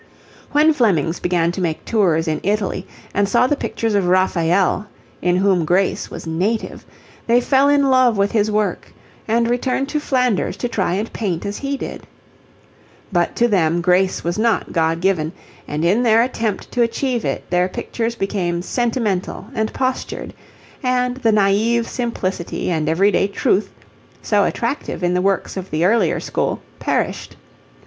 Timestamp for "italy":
2.41-2.87